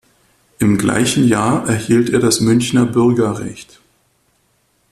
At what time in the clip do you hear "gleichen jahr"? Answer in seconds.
0.79-1.69